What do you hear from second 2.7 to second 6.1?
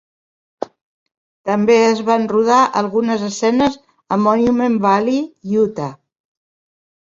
algunes escenes a Monument Valley, Utah.